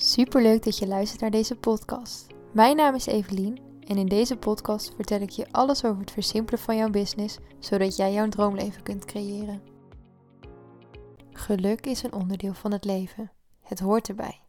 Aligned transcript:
Superleuk 0.00 0.62
dat 0.62 0.78
je 0.78 0.86
luistert 0.86 1.20
naar 1.20 1.30
deze 1.30 1.56
podcast. 1.56 2.26
Mijn 2.52 2.76
naam 2.76 2.94
is 2.94 3.06
Evelien 3.06 3.58
en 3.80 3.96
in 3.96 4.06
deze 4.06 4.36
podcast 4.36 4.94
vertel 4.94 5.20
ik 5.20 5.30
je 5.30 5.46
alles 5.50 5.84
over 5.84 6.00
het 6.00 6.10
versimpelen 6.10 6.60
van 6.60 6.76
jouw 6.76 6.90
business, 6.90 7.38
zodat 7.58 7.96
jij 7.96 8.12
jouw 8.12 8.28
droomleven 8.28 8.82
kunt 8.82 9.04
creëren. 9.04 9.62
Geluk 11.32 11.86
is 11.86 12.02
een 12.02 12.12
onderdeel 12.12 12.54
van 12.54 12.72
het 12.72 12.84
leven. 12.84 13.32
Het 13.60 13.80
hoort 13.80 14.08
erbij. 14.08 14.40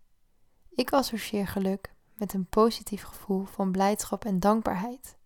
Ik 0.69 0.93
associeer 0.93 1.47
geluk 1.47 1.93
met 2.17 2.33
een 2.33 2.45
positief 2.45 3.03
gevoel 3.03 3.45
van 3.45 3.71
blijdschap 3.71 4.25
en 4.25 4.39
dankbaarheid. 4.39 5.17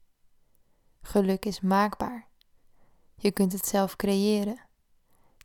Geluk 1.02 1.46
is 1.46 1.62
maakbaar. 1.62 2.28
Je 3.16 3.32
kunt 3.32 3.52
het 3.54 3.66
zelf 3.66 3.96
creëren. 3.96 4.60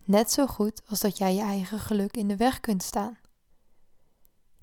Net 0.04 0.32
zo 0.32 0.46
goed 0.46 0.82
als 0.86 1.00
dat 1.00 1.18
jij 1.18 1.34
je 1.34 1.42
eigen 1.42 1.78
geluk 1.78 2.16
in 2.16 2.28
de 2.28 2.36
weg 2.36 2.60
kunt 2.60 2.82
staan. 2.82 3.18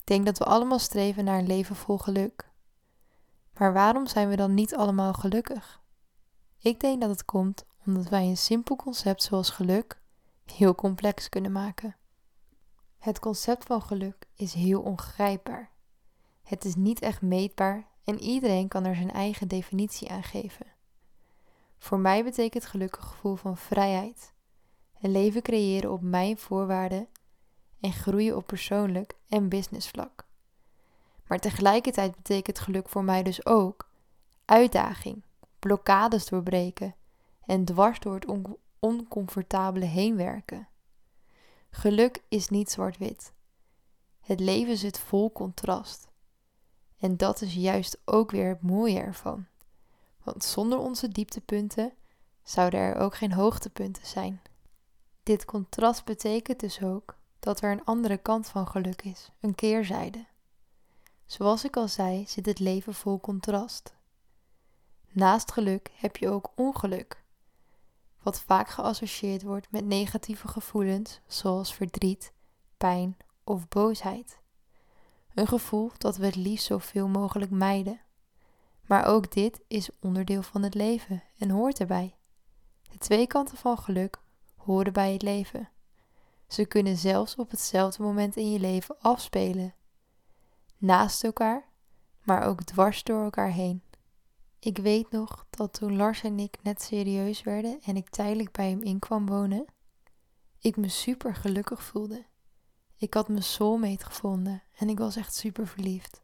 Ik 0.06 0.12
denk 0.12 0.26
dat 0.26 0.38
we 0.38 0.44
allemaal 0.44 0.78
streven 0.78 1.24
naar 1.24 1.38
een 1.38 1.46
leven 1.46 1.76
vol 1.76 1.98
geluk. 1.98 2.50
Maar 3.56 3.72
waarom 3.72 4.06
zijn 4.06 4.28
we 4.28 4.36
dan 4.36 4.54
niet 4.54 4.76
allemaal 4.76 5.12
gelukkig? 5.12 5.80
Ik 6.58 6.80
denk 6.80 7.00
dat 7.00 7.10
het 7.10 7.24
komt 7.24 7.64
omdat 7.86 8.08
wij 8.08 8.24
een 8.26 8.36
simpel 8.36 8.76
concept 8.76 9.22
zoals 9.22 9.50
geluk 9.50 10.00
heel 10.44 10.74
complex 10.74 11.28
kunnen 11.28 11.52
maken. 11.52 11.96
Het 12.98 13.18
concept 13.18 13.64
van 13.64 13.82
geluk 13.82 14.26
is 14.34 14.52
heel 14.52 14.80
ongrijpbaar. 14.80 15.70
Het 16.42 16.64
is 16.64 16.74
niet 16.74 17.00
echt 17.00 17.22
meetbaar 17.22 17.86
en 18.04 18.20
iedereen 18.20 18.68
kan 18.68 18.84
er 18.84 18.94
zijn 18.94 19.12
eigen 19.12 19.48
definitie 19.48 20.10
aan 20.10 20.22
geven. 20.22 20.66
Voor 21.78 21.98
mij 21.98 22.24
betekent 22.24 22.66
geluk 22.66 22.96
een 22.96 23.02
gevoel 23.02 23.36
van 23.36 23.56
vrijheid, 23.56 24.32
een 25.00 25.10
leven 25.10 25.42
creëren 25.42 25.92
op 25.92 26.02
mijn 26.02 26.38
voorwaarden 26.38 27.08
en 27.80 27.92
groeien 27.92 28.36
op 28.36 28.46
persoonlijk 28.46 29.14
en 29.28 29.48
businessvlak. 29.48 30.26
Maar 31.26 31.38
tegelijkertijd 31.38 32.16
betekent 32.16 32.58
geluk 32.58 32.88
voor 32.88 33.04
mij 33.04 33.22
dus 33.22 33.46
ook 33.46 33.88
uitdaging, 34.44 35.22
blokkades 35.58 36.26
doorbreken 36.26 36.94
en 37.46 37.64
dwars 37.64 38.00
door 38.00 38.14
het 38.14 38.26
on 38.26 38.56
oncomfortabele 38.78 39.84
heen 39.84 40.16
werken. 40.16 40.68
Geluk 41.70 42.22
is 42.28 42.48
niet 42.48 42.70
zwart-wit. 42.70 43.32
Het 44.20 44.40
leven 44.40 44.76
zit 44.76 44.98
vol 44.98 45.32
contrast. 45.32 46.08
En 46.98 47.16
dat 47.16 47.40
is 47.40 47.54
juist 47.54 47.98
ook 48.04 48.30
weer 48.30 48.48
het 48.48 48.62
mooie 48.62 48.98
ervan. 48.98 49.46
Want 50.22 50.44
zonder 50.44 50.78
onze 50.78 51.08
dieptepunten 51.08 51.92
zouden 52.42 52.80
er 52.80 52.96
ook 52.96 53.16
geen 53.16 53.32
hoogtepunten 53.32 54.06
zijn. 54.06 54.40
Dit 55.22 55.44
contrast 55.44 56.04
betekent 56.04 56.60
dus 56.60 56.82
ook 56.82 57.16
dat 57.46 57.60
er 57.60 57.70
een 57.70 57.84
andere 57.84 58.16
kant 58.16 58.48
van 58.48 58.66
geluk 58.66 59.02
is, 59.02 59.30
een 59.40 59.54
keerzijde. 59.54 60.24
Zoals 61.26 61.64
ik 61.64 61.76
al 61.76 61.88
zei, 61.88 62.26
zit 62.26 62.46
het 62.46 62.58
leven 62.58 62.94
vol 62.94 63.20
contrast. 63.20 63.94
Naast 65.12 65.52
geluk 65.52 65.90
heb 65.94 66.16
je 66.16 66.28
ook 66.28 66.52
ongeluk, 66.54 67.22
wat 68.22 68.40
vaak 68.40 68.68
geassocieerd 68.68 69.42
wordt 69.42 69.70
met 69.70 69.84
negatieve 69.84 70.48
gevoelens 70.48 71.20
zoals 71.26 71.74
verdriet, 71.74 72.32
pijn 72.76 73.16
of 73.44 73.68
boosheid. 73.68 74.38
Een 75.34 75.46
gevoel 75.46 75.90
dat 75.98 76.16
we 76.16 76.26
het 76.26 76.36
liefst 76.36 76.66
zoveel 76.66 77.08
mogelijk 77.08 77.50
mijden. 77.50 78.00
Maar 78.86 79.04
ook 79.04 79.32
dit 79.32 79.60
is 79.68 79.90
onderdeel 80.00 80.42
van 80.42 80.62
het 80.62 80.74
leven 80.74 81.22
en 81.38 81.50
hoort 81.50 81.80
erbij. 81.80 82.16
De 82.90 82.98
twee 82.98 83.26
kanten 83.26 83.56
van 83.56 83.78
geluk 83.78 84.18
horen 84.56 84.92
bij 84.92 85.12
het 85.12 85.22
leven. 85.22 85.70
Ze 86.46 86.66
kunnen 86.66 86.96
zelfs 86.96 87.36
op 87.36 87.50
hetzelfde 87.50 88.02
moment 88.02 88.36
in 88.36 88.52
je 88.52 88.58
leven 88.58 88.96
afspelen. 89.00 89.74
Naast 90.78 91.24
elkaar, 91.24 91.68
maar 92.22 92.42
ook 92.42 92.62
dwars 92.62 93.02
door 93.02 93.24
elkaar 93.24 93.50
heen. 93.50 93.82
Ik 94.58 94.78
weet 94.78 95.10
nog 95.10 95.46
dat 95.50 95.72
toen 95.72 95.96
Lars 95.96 96.22
en 96.22 96.38
ik 96.38 96.58
net 96.62 96.82
serieus 96.82 97.42
werden 97.42 97.80
en 97.84 97.96
ik 97.96 98.08
tijdelijk 98.08 98.52
bij 98.52 98.70
hem 98.70 98.82
in 98.82 98.98
kwam 98.98 99.26
wonen, 99.26 99.64
ik 100.58 100.76
me 100.76 100.88
super 100.88 101.34
gelukkig 101.34 101.82
voelde. 101.82 102.26
Ik 102.96 103.14
had 103.14 103.28
mijn 103.28 103.42
soulmate 103.42 104.04
gevonden 104.04 104.62
en 104.72 104.88
ik 104.88 104.98
was 104.98 105.16
echt 105.16 105.34
super 105.34 105.66
verliefd. 105.66 106.22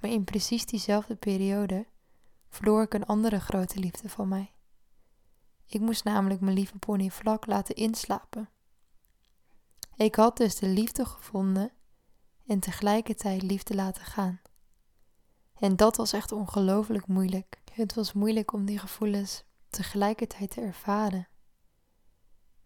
Maar 0.00 0.10
in 0.10 0.24
precies 0.24 0.66
diezelfde 0.66 1.16
periode 1.16 1.86
verloor 2.48 2.82
ik 2.82 2.94
een 2.94 3.06
andere 3.06 3.40
grote 3.40 3.78
liefde 3.78 4.08
van 4.08 4.28
mij. 4.28 4.52
Ik 5.66 5.80
moest 5.80 6.04
namelijk 6.04 6.40
mijn 6.40 6.56
lieve 6.56 6.78
pony 6.78 7.10
vlak 7.10 7.46
laten 7.46 7.74
inslapen. 7.74 8.48
Ik 9.96 10.14
had 10.14 10.36
dus 10.36 10.54
de 10.54 10.66
liefde 10.66 11.04
gevonden 11.04 11.72
en 12.46 12.60
tegelijkertijd 12.60 13.42
liefde 13.42 13.74
laten 13.74 14.04
gaan. 14.04 14.40
En 15.58 15.76
dat 15.76 15.96
was 15.96 16.12
echt 16.12 16.32
ongelooflijk 16.32 17.06
moeilijk. 17.06 17.60
Het 17.72 17.94
was 17.94 18.12
moeilijk 18.12 18.52
om 18.52 18.64
die 18.64 18.78
gevoelens 18.78 19.44
tegelijkertijd 19.68 20.50
te 20.50 20.60
ervaren. 20.60 21.28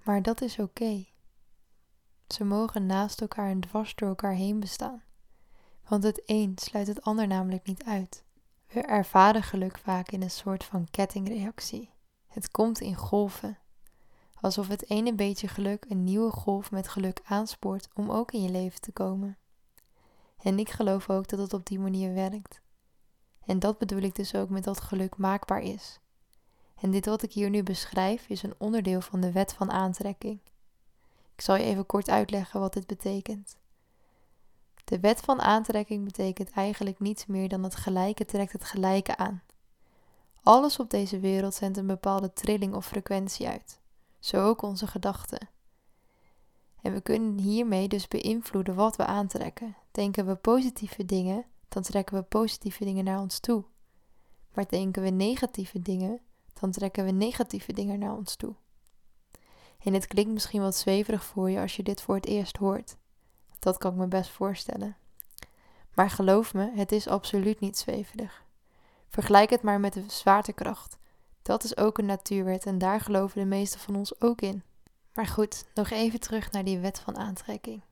Maar 0.04 0.22
dat 0.22 0.40
is 0.40 0.58
oké. 0.58 1.06
Ze 2.28 2.44
mogen 2.44 2.86
naast 2.86 3.20
elkaar 3.20 3.50
en 3.50 3.60
dwars 3.60 3.94
door 3.94 4.08
elkaar 4.08 4.32
heen 4.32 4.60
bestaan. 4.60 5.02
Want 5.88 6.02
het 6.02 6.22
een 6.24 6.52
sluit 6.54 6.86
het 6.86 7.02
ander 7.02 7.26
namelijk 7.26 7.66
niet 7.66 7.84
uit. 7.84 8.24
We 8.66 8.80
ervaren 8.80 9.42
geluk 9.42 9.78
vaak 9.78 10.10
in 10.10 10.22
een 10.22 10.30
soort 10.30 10.64
van 10.64 10.90
kettingreactie. 10.90 11.90
Het 12.26 12.50
komt 12.50 12.80
in 12.80 12.94
golven. 12.94 13.58
Alsof 14.40 14.68
het 14.68 14.90
ene 14.90 15.14
beetje 15.14 15.48
geluk 15.48 15.84
een 15.88 16.04
nieuwe 16.04 16.30
golf 16.30 16.70
met 16.70 16.88
geluk 16.88 17.20
aanspoort 17.24 17.88
om 17.94 18.10
ook 18.10 18.32
in 18.32 18.42
je 18.42 18.50
leven 18.50 18.80
te 18.80 18.92
komen. 18.92 19.36
En 20.42 20.58
ik 20.58 20.70
geloof 20.70 21.10
ook 21.10 21.28
dat 21.28 21.38
het 21.38 21.52
op 21.52 21.66
die 21.66 21.78
manier 21.78 22.14
werkt. 22.14 22.60
En 23.46 23.58
dat 23.58 23.78
bedoel 23.78 24.00
ik 24.00 24.14
dus 24.14 24.34
ook 24.34 24.48
met 24.48 24.64
dat 24.64 24.80
geluk 24.80 25.16
maakbaar 25.16 25.62
is. 25.62 26.00
En 26.80 26.90
dit 26.90 27.06
wat 27.06 27.22
ik 27.22 27.32
hier 27.32 27.50
nu 27.50 27.62
beschrijf 27.62 28.28
is 28.28 28.42
een 28.42 28.54
onderdeel 28.58 29.00
van 29.00 29.20
de 29.20 29.32
wet 29.32 29.52
van 29.52 29.70
aantrekking. 29.70 30.40
Ik 31.34 31.40
zal 31.40 31.56
je 31.56 31.64
even 31.64 31.86
kort 31.86 32.08
uitleggen 32.08 32.60
wat 32.60 32.72
dit 32.72 32.86
betekent. 32.86 33.56
De 34.84 35.00
wet 35.00 35.20
van 35.20 35.40
aantrekking 35.40 36.04
betekent 36.04 36.50
eigenlijk 36.50 36.98
niets 36.98 37.26
meer 37.26 37.48
dan 37.48 37.62
het 37.62 37.76
gelijke 37.76 38.24
trekt 38.24 38.52
het 38.52 38.64
gelijke 38.64 39.16
aan. 39.16 39.42
Alles 40.42 40.78
op 40.78 40.90
deze 40.90 41.18
wereld 41.20 41.54
zendt 41.54 41.78
een 41.78 41.86
bepaalde 41.86 42.32
trilling 42.32 42.74
of 42.74 42.86
frequentie 42.86 43.48
uit, 43.48 43.80
zo 44.26 44.46
ook 44.46 44.62
onze 44.62 44.86
gedachten. 44.86 45.48
En 46.82 46.92
we 46.92 47.00
kunnen 47.00 47.38
hiermee 47.38 47.88
dus 47.88 48.08
beïnvloeden 48.08 48.74
wat 48.74 48.96
we 48.96 49.06
aantrekken. 49.06 49.76
Denken 49.90 50.26
we 50.26 50.34
positieve 50.34 51.04
dingen, 51.04 51.44
dan 51.68 51.82
trekken 51.82 52.16
we 52.16 52.22
positieve 52.22 52.84
dingen 52.84 53.04
naar 53.04 53.20
ons 53.20 53.40
toe. 53.40 53.64
Maar 54.54 54.68
denken 54.68 55.02
we 55.02 55.08
negatieve 55.08 55.82
dingen, 55.82 56.20
dan 56.60 56.70
trekken 56.70 57.04
we 57.04 57.10
negatieve 57.10 57.72
dingen 57.72 57.98
naar 57.98 58.16
ons 58.16 58.36
toe. 58.36 58.54
En 59.78 59.94
het 59.94 60.06
klinkt 60.06 60.32
misschien 60.32 60.60
wat 60.60 60.76
zweverig 60.76 61.24
voor 61.24 61.50
je 61.50 61.60
als 61.60 61.76
je 61.76 61.82
dit 61.82 62.02
voor 62.02 62.14
het 62.14 62.26
eerst 62.26 62.56
hoort. 62.56 62.96
Dat 63.58 63.78
kan 63.78 63.92
ik 63.92 63.98
me 63.98 64.06
best 64.06 64.30
voorstellen. 64.30 64.96
Maar 65.94 66.10
geloof 66.10 66.54
me, 66.54 66.70
het 66.74 66.92
is 66.92 67.08
absoluut 67.08 67.60
niet 67.60 67.78
zweverig. 67.78 68.44
Vergelijk 69.08 69.50
het 69.50 69.62
maar 69.62 69.80
met 69.80 69.92
de 69.92 70.04
zwaartekracht. 70.06 70.95
Dat 71.46 71.64
is 71.64 71.76
ook 71.76 71.98
een 71.98 72.06
natuurwet 72.06 72.66
en 72.66 72.78
daar 72.78 73.00
geloven 73.00 73.40
de 73.40 73.46
meesten 73.46 73.80
van 73.80 73.96
ons 73.96 74.20
ook 74.20 74.40
in. 74.40 74.62
Maar 75.14 75.26
goed, 75.26 75.64
nog 75.74 75.90
even 75.90 76.20
terug 76.20 76.50
naar 76.50 76.64
die 76.64 76.78
wet 76.78 76.98
van 77.00 77.16
aantrekking. 77.16 77.82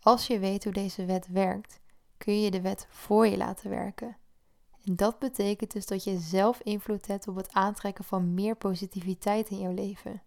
Als 0.00 0.26
je 0.26 0.38
weet 0.38 0.64
hoe 0.64 0.72
deze 0.72 1.04
wet 1.04 1.26
werkt, 1.26 1.80
kun 2.16 2.40
je 2.40 2.50
de 2.50 2.60
wet 2.60 2.86
voor 2.90 3.26
je 3.26 3.36
laten 3.36 3.70
werken. 3.70 4.16
En 4.84 4.96
dat 4.96 5.18
betekent 5.18 5.72
dus 5.72 5.86
dat 5.86 6.04
je 6.04 6.18
zelf 6.18 6.60
invloed 6.60 7.06
hebt 7.06 7.28
op 7.28 7.36
het 7.36 7.52
aantrekken 7.52 8.04
van 8.04 8.34
meer 8.34 8.56
positiviteit 8.56 9.48
in 9.48 9.58
jouw 9.58 9.74
leven. 9.74 10.22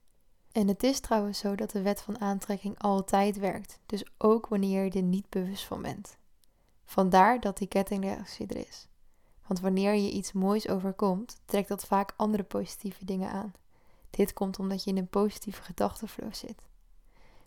En 0.51 0.67
het 0.67 0.83
is 0.83 0.99
trouwens 0.99 1.39
zo 1.39 1.55
dat 1.55 1.71
de 1.71 1.81
wet 1.81 2.01
van 2.01 2.21
aantrekking 2.21 2.79
altijd 2.79 3.37
werkt, 3.37 3.79
dus 3.85 4.05
ook 4.17 4.47
wanneer 4.47 4.83
je 4.83 4.91
er 4.91 5.01
niet 5.01 5.29
bewust 5.29 5.63
van 5.63 5.81
bent. 5.81 6.17
Vandaar 6.85 7.39
dat 7.39 7.57
die 7.57 7.67
kettingreactie 7.67 8.47
er 8.47 8.67
is. 8.67 8.87
Want 9.49 9.61
wanneer 9.61 9.93
je 9.93 10.11
iets 10.11 10.31
moois 10.31 10.67
overkomt, 10.67 11.41
trekt 11.45 11.67
dat 11.67 11.85
vaak 11.85 12.13
andere 12.15 12.43
positieve 12.43 13.05
dingen 13.05 13.31
aan. 13.31 13.53
Dit 14.09 14.33
komt 14.33 14.59
omdat 14.59 14.83
je 14.83 14.89
in 14.89 14.97
een 14.97 15.07
positieve 15.07 15.61
gedachtenflow 15.61 16.33
zit. 16.33 16.61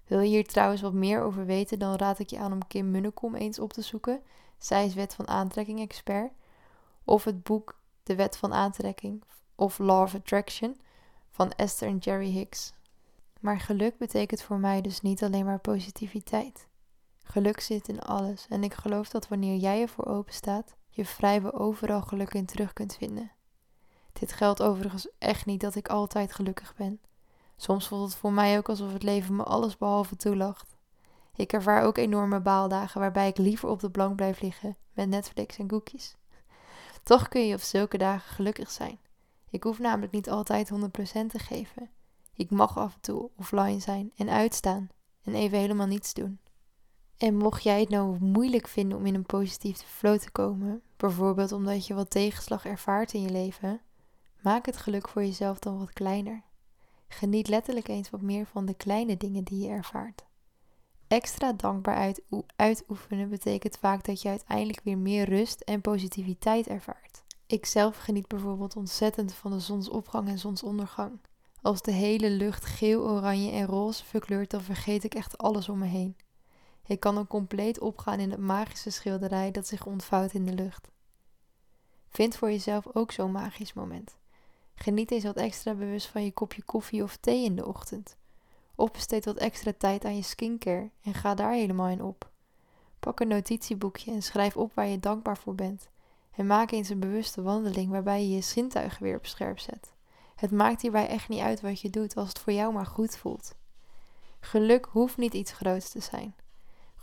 Wil 0.06 0.20
je 0.20 0.28
hier 0.28 0.46
trouwens 0.46 0.80
wat 0.80 0.92
meer 0.92 1.22
over 1.22 1.46
weten, 1.46 1.78
dan 1.78 1.96
raad 1.96 2.18
ik 2.18 2.30
je 2.30 2.38
aan 2.38 2.52
om 2.52 2.66
Kim 2.66 2.90
Munnekom 2.90 3.34
eens 3.34 3.58
op 3.58 3.72
te 3.72 3.82
zoeken. 3.82 4.22
Zij 4.58 4.86
is 4.86 4.94
wet 4.94 5.14
van 5.14 5.28
aantrekking 5.28 5.80
expert. 5.80 6.32
Of 7.04 7.24
het 7.24 7.42
boek 7.42 7.78
De 8.02 8.14
Wet 8.14 8.36
van 8.36 8.52
Aantrekking 8.52 9.22
of 9.54 9.78
Law 9.78 10.02
of 10.02 10.14
Attraction 10.14 10.80
van 11.30 11.50
Esther 11.50 11.88
en 11.88 11.98
Jerry 11.98 12.30
Hicks. 12.30 12.72
Maar 13.40 13.60
geluk 13.60 13.98
betekent 13.98 14.42
voor 14.42 14.58
mij 14.58 14.80
dus 14.80 15.00
niet 15.00 15.22
alleen 15.22 15.44
maar 15.44 15.60
positiviteit. 15.60 16.66
Geluk 17.22 17.60
zit 17.60 17.88
in 17.88 18.00
alles 18.00 18.46
en 18.48 18.64
ik 18.64 18.74
geloof 18.74 19.08
dat 19.08 19.28
wanneer 19.28 19.56
jij 19.56 19.80
ervoor 19.80 20.06
open 20.06 20.34
staat, 20.34 20.74
je 20.94 21.04
vrijwel 21.04 21.52
overal 21.52 22.02
geluk 22.02 22.34
in 22.34 22.46
terug 22.46 22.72
kunt 22.72 22.96
vinden. 22.96 23.32
Dit 24.12 24.32
geldt 24.32 24.62
overigens 24.62 25.08
echt 25.18 25.46
niet 25.46 25.60
dat 25.60 25.74
ik 25.74 25.88
altijd 25.88 26.32
gelukkig 26.32 26.74
ben. 26.76 27.00
Soms 27.56 27.88
voelt 27.88 28.08
het 28.10 28.18
voor 28.18 28.32
mij 28.32 28.58
ook 28.58 28.68
alsof 28.68 28.92
het 28.92 29.02
leven 29.02 29.36
me 29.36 29.42
alles 29.42 29.76
behalve 29.76 30.16
toelacht. 30.16 30.76
Ik 31.34 31.52
ervaar 31.52 31.82
ook 31.82 31.96
enorme 31.96 32.40
baaldagen 32.40 33.00
waarbij 33.00 33.28
ik 33.28 33.38
liever 33.38 33.68
op 33.68 33.80
de 33.80 33.90
bank 33.90 34.16
blijf 34.16 34.40
liggen 34.40 34.76
met 34.92 35.08
Netflix 35.08 35.58
en 35.58 35.66
cookies. 35.66 36.16
Toch 37.02 37.28
kun 37.28 37.46
je 37.46 37.54
op 37.54 37.60
zulke 37.60 37.98
dagen 37.98 38.34
gelukkig 38.34 38.70
zijn. 38.70 38.98
Ik 39.50 39.62
hoef 39.62 39.78
namelijk 39.78 40.12
niet 40.12 40.30
altijd 40.30 40.70
100% 40.70 40.74
te 41.28 41.38
geven. 41.38 41.90
Ik 42.34 42.50
mag 42.50 42.78
af 42.78 42.94
en 42.94 43.00
toe 43.00 43.30
offline 43.36 43.80
zijn 43.80 44.12
en 44.16 44.28
uitstaan 44.28 44.88
en 45.22 45.34
even 45.34 45.58
helemaal 45.58 45.86
niets 45.86 46.14
doen. 46.14 46.38
En 47.16 47.36
mocht 47.36 47.62
jij 47.62 47.80
het 47.80 47.88
nou 47.88 48.18
moeilijk 48.20 48.68
vinden 48.68 48.98
om 48.98 49.06
in 49.06 49.14
een 49.14 49.26
positieve 49.26 49.84
flow 49.84 50.18
te 50.18 50.30
komen, 50.30 50.82
bijvoorbeeld 50.96 51.52
omdat 51.52 51.86
je 51.86 51.94
wat 51.94 52.10
tegenslag 52.10 52.64
ervaart 52.64 53.12
in 53.12 53.22
je 53.22 53.30
leven, 53.30 53.80
maak 54.42 54.66
het 54.66 54.76
geluk 54.76 55.08
voor 55.08 55.22
jezelf 55.22 55.58
dan 55.58 55.78
wat 55.78 55.92
kleiner. 55.92 56.42
Geniet 57.08 57.48
letterlijk 57.48 57.88
eens 57.88 58.10
wat 58.10 58.20
meer 58.20 58.46
van 58.46 58.66
de 58.66 58.74
kleine 58.74 59.16
dingen 59.16 59.44
die 59.44 59.64
je 59.64 59.68
ervaart. 59.68 60.24
Extra 61.08 61.52
dankbaar 61.52 62.14
uitoefenen 62.56 63.28
betekent 63.28 63.78
vaak 63.78 64.04
dat 64.04 64.22
je 64.22 64.28
uiteindelijk 64.28 64.80
weer 64.84 64.98
meer 64.98 65.28
rust 65.28 65.60
en 65.60 65.80
positiviteit 65.80 66.66
ervaart. 66.66 67.22
Ik 67.46 67.66
zelf 67.66 67.96
geniet 67.96 68.28
bijvoorbeeld 68.28 68.76
ontzettend 68.76 69.34
van 69.34 69.50
de 69.50 69.60
zonsopgang 69.60 70.28
en 70.28 70.38
zonsondergang. 70.38 71.20
Als 71.62 71.82
de 71.82 71.90
hele 71.90 72.30
lucht 72.30 72.64
geel, 72.64 73.08
oranje 73.08 73.50
en 73.50 73.66
roze 73.66 74.04
verkleurt, 74.04 74.50
dan 74.50 74.60
vergeet 74.60 75.04
ik 75.04 75.14
echt 75.14 75.38
alles 75.38 75.68
om 75.68 75.78
me 75.78 75.86
heen. 75.86 76.16
Ik 76.86 77.00
kan 77.00 77.14
dan 77.14 77.26
compleet 77.26 77.80
opgaan 77.80 78.20
in 78.20 78.30
het 78.30 78.40
magische 78.40 78.90
schilderij 78.90 79.50
dat 79.50 79.66
zich 79.66 79.86
ontvouwt 79.86 80.32
in 80.32 80.44
de 80.44 80.54
lucht. 80.54 80.90
Vind 82.08 82.36
voor 82.36 82.50
jezelf 82.50 82.86
ook 82.92 83.12
zo'n 83.12 83.32
magisch 83.32 83.72
moment. 83.72 84.16
Geniet 84.74 85.10
eens 85.10 85.24
wat 85.24 85.36
extra 85.36 85.74
bewust 85.74 86.06
van 86.06 86.24
je 86.24 86.32
kopje 86.32 86.62
koffie 86.62 87.02
of 87.02 87.16
thee 87.16 87.44
in 87.44 87.56
de 87.56 87.66
ochtend. 87.66 88.16
Of 88.74 88.90
besteed 88.90 89.24
wat 89.24 89.36
extra 89.36 89.72
tijd 89.78 90.04
aan 90.04 90.16
je 90.16 90.22
skincare 90.22 90.90
en 91.02 91.14
ga 91.14 91.34
daar 91.34 91.52
helemaal 91.52 91.88
in 91.88 92.02
op. 92.02 92.30
Pak 93.00 93.20
een 93.20 93.28
notitieboekje 93.28 94.12
en 94.12 94.22
schrijf 94.22 94.56
op 94.56 94.74
waar 94.74 94.86
je 94.86 95.00
dankbaar 95.00 95.38
voor 95.38 95.54
bent. 95.54 95.88
En 96.32 96.46
maak 96.46 96.70
eens 96.70 96.88
een 96.88 97.00
bewuste 97.00 97.42
wandeling 97.42 97.90
waarbij 97.90 98.22
je 98.22 98.34
je 98.34 98.40
zintuigen 98.40 99.02
weer 99.02 99.16
op 99.16 99.26
scherp 99.26 99.58
zet. 99.58 99.92
Het 100.34 100.50
maakt 100.50 100.82
hierbij 100.82 101.08
echt 101.08 101.28
niet 101.28 101.40
uit 101.40 101.60
wat 101.60 101.80
je 101.80 101.90
doet 101.90 102.16
als 102.16 102.28
het 102.28 102.38
voor 102.38 102.52
jou 102.52 102.72
maar 102.72 102.86
goed 102.86 103.16
voelt. 103.16 103.54
Geluk 104.40 104.86
hoeft 104.90 105.16
niet 105.16 105.34
iets 105.34 105.52
groots 105.52 105.90
te 105.90 106.00
zijn. 106.00 106.34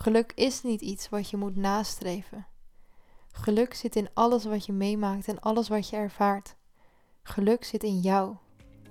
Geluk 0.02 0.32
is 0.36 0.62
niet 0.64 0.82
iets 0.82 1.10
wat 1.10 1.30
je 1.30 1.38
moet 1.38 1.56
nastreven. 1.56 2.48
Geluk 3.32 3.74
zit 3.74 3.96
in 3.96 4.10
alles 4.14 4.46
wat 4.46 4.66
je 4.66 4.74
meemaakt 4.74 5.28
en 5.28 5.40
alles 5.40 5.68
wat 5.68 5.90
je 5.90 5.96
ervaart. 5.96 6.56
Geluk 7.24 7.64
zit 7.64 7.84
in 7.84 8.00
jou. 8.00 8.36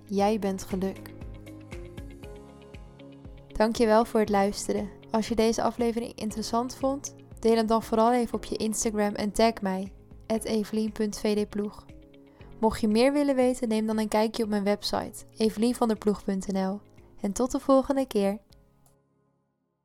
Jij 0.05 0.38
bent 0.38 0.62
geluk. 0.64 1.12
Dankjewel 3.49 4.05
voor 4.05 4.20
het 4.20 4.28
luisteren. 4.28 4.90
Als 5.10 5.28
je 5.28 5.34
deze 5.34 5.62
aflevering 5.62 6.14
interessant 6.14 6.75
vond, 6.75 7.14
deel 7.38 7.56
hem 7.56 7.66
dan 7.66 7.82
vooral 7.82 8.12
even 8.12 8.34
op 8.34 8.44
je 8.44 8.56
Instagram 8.56 9.14
en 9.14 9.32
tag 9.32 9.61
mij, 9.61 9.93
evelien.vdploeg. 10.26 11.87
Mocht 12.61 12.81
je 12.81 12.88
meer 12.88 13.12
willen 13.12 13.34
weten, 13.34 13.69
neem 13.69 13.87
dan 13.87 13.99
een 13.99 14.08
kijkje 14.08 14.43
op 14.43 14.49
mijn 14.49 14.64
website, 14.64 15.25
evelienvanderploeg.nl. 15.37 16.81
En 17.20 17.32
tot 17.32 17.50
de 17.50 17.61
volgende 17.61 18.06
keer. 18.06 18.38